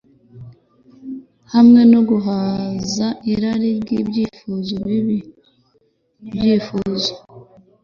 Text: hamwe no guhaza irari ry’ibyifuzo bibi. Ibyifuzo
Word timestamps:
hamwe 1.53 1.81
no 1.91 1.99
guhaza 2.09 3.07
irari 3.31 3.69
ry’ibyifuzo 3.81 4.73
bibi. 4.85 5.19
Ibyifuzo 6.27 7.11